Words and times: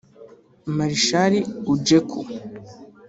Marchal 0.77 1.33
Ujeku 1.71 2.19